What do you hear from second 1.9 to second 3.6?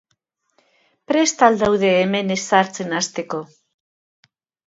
hemen ezartzen hasteko?